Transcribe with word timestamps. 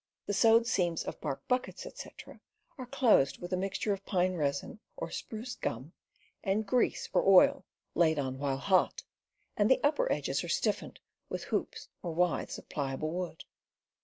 The 0.25 0.33
sewed 0.33 0.65
seams 0.65 1.03
of 1.03 1.21
bark 1.21 1.47
buckets, 1.47 1.85
etc., 1.85 2.39
are 2.75 2.87
closed 2.87 3.37
with 3.39 3.53
a 3.53 3.55
mixture 3.55 3.93
of 3.93 4.03
pine 4.03 4.33
resin 4.33 4.79
or 4.97 5.11
spruce 5.11 5.53
"gum" 5.53 5.93
and 6.43 6.65
grease 6.65 7.07
or 7.13 7.23
oil, 7.23 7.65
laid 7.93 8.17
on 8.17 8.39
while 8.39 8.57
hot, 8.57 9.03
and 9.55 9.69
the 9.69 9.79
upper 9.83 10.11
edges 10.11 10.43
are 10.43 10.49
stiffened 10.49 10.99
with 11.29 11.43
hoops 11.43 11.87
or 12.01 12.15
withes 12.15 12.57
of 12.57 12.67
pliable 12.67 13.11
wood. 13.11 13.43